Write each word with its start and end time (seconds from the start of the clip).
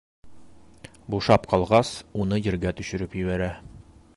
Бушап 1.15 1.45
ҡалғас, 1.51 1.91
уны 2.25 2.41
ергә 2.47 2.73
төшөрөп 2.81 3.17
ебәрә. 3.21 3.53